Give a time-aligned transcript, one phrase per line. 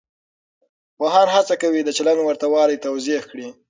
[0.97, 3.47] پوهان هڅه کوي چې د چلند ورته والی توضیح کړي.